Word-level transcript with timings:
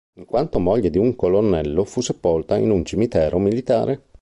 In 0.15 0.25
quanto 0.25 0.57
moglie 0.57 0.89
di 0.89 0.97
un 0.97 1.15
colonnello, 1.15 1.83
fu 1.85 2.01
sepolta 2.01 2.57
in 2.57 2.71
un 2.71 2.83
cimitero 2.83 3.37
militare. 3.37 4.01